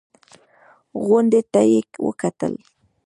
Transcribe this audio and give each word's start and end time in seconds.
غونډۍ 1.05 1.41
ته 1.51 1.61
يې 1.71 1.81
وکتل. 2.07 2.53